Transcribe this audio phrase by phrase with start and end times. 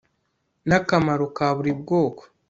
[0.67, 2.23] na kamaro ka buri bwoko